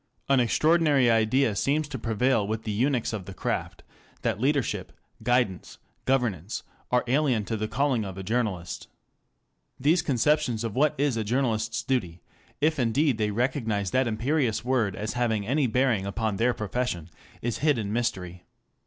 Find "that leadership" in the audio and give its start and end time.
4.23-4.91